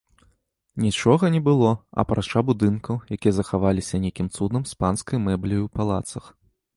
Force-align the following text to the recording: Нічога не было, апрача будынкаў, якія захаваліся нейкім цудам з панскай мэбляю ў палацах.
Нічога 0.83 1.25
не 1.35 1.41
было, 1.47 1.73
апрача 2.03 2.43
будынкаў, 2.49 2.95
якія 3.15 3.33
захаваліся 3.41 3.99
нейкім 4.07 4.31
цудам 4.37 4.65
з 4.71 4.73
панскай 4.81 5.17
мэбляю 5.27 5.59
ў 5.63 5.69
палацах. 5.81 6.25